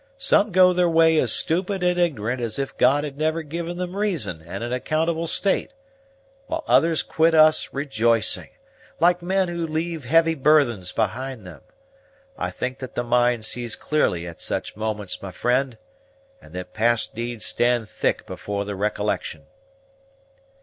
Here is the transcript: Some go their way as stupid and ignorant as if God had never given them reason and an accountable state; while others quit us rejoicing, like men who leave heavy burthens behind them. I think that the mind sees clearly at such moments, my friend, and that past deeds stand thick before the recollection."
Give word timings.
Some 0.17 0.51
go 0.51 0.73
their 0.73 0.89
way 0.89 1.19
as 1.19 1.31
stupid 1.31 1.83
and 1.83 1.99
ignorant 1.99 2.41
as 2.41 2.57
if 2.57 2.75
God 2.75 3.03
had 3.03 3.19
never 3.19 3.43
given 3.43 3.77
them 3.77 3.95
reason 3.95 4.41
and 4.41 4.63
an 4.63 4.73
accountable 4.73 5.27
state; 5.27 5.75
while 6.47 6.63
others 6.65 7.03
quit 7.03 7.35
us 7.35 7.71
rejoicing, 7.71 8.49
like 8.99 9.21
men 9.21 9.47
who 9.47 9.67
leave 9.67 10.05
heavy 10.05 10.33
burthens 10.33 10.91
behind 10.91 11.45
them. 11.45 11.61
I 12.35 12.49
think 12.49 12.79
that 12.79 12.95
the 12.95 13.03
mind 13.03 13.45
sees 13.45 13.75
clearly 13.75 14.25
at 14.25 14.41
such 14.41 14.75
moments, 14.75 15.21
my 15.21 15.31
friend, 15.31 15.77
and 16.41 16.51
that 16.55 16.73
past 16.73 17.13
deeds 17.13 17.45
stand 17.45 17.87
thick 17.87 18.25
before 18.25 18.65
the 18.65 18.75
recollection." 18.75 19.45